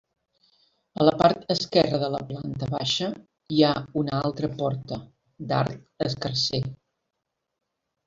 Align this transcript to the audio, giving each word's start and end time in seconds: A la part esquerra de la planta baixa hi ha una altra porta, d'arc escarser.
A 1.03 1.05
la 1.07 1.11
part 1.19 1.51
esquerra 1.55 1.99
de 2.05 2.09
la 2.15 2.21
planta 2.31 2.71
baixa 2.73 3.11
hi 3.59 3.63
ha 3.69 3.75
una 4.03 4.25
altra 4.31 4.53
porta, 4.65 5.03
d'arc 5.55 6.09
escarser. 6.11 6.67